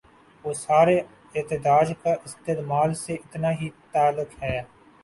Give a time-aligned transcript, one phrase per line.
[0.45, 0.97] اس سارے
[1.35, 4.59] احتجاج کا استدلال سے بس اتنا ہی تعلق ہے۔